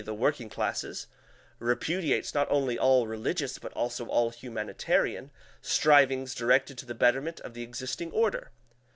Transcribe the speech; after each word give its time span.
_,the 0.03 0.15
working 0.15 0.49
classes 0.49 1.05
repudiates 1.59 2.33
not 2.33 2.47
only 2.49 2.75
all 2.75 3.05
religious, 3.05 3.59
but 3.59 3.71
also 3.73 4.07
all 4.07 4.31
humanitarian, 4.31 5.29
strivings 5.61 6.33
directed 6.33 6.75
to 6.75 6.87
the 6.87 6.95
betterment 6.95 7.39
of 7.41 7.53
the 7.53 7.61
existing 7.61 8.11
order. 8.11 8.49